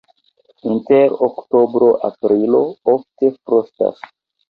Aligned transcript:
Inter 0.71 1.13
oktobro-aprilo 1.27 2.65
ofte 2.97 3.35
frostas. 3.41 4.07